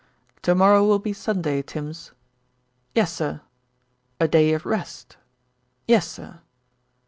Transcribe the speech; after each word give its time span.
"To 0.41 0.55
morrow 0.55 0.83
will 0.83 0.97
be 0.97 1.13
Sunday, 1.13 1.61
Tims." 1.61 2.11
"Yessir." 2.95 3.41
"A 4.19 4.27
day 4.27 4.51
of 4.53 4.65
rest." 4.65 5.15
"Yessir!" 5.87 6.39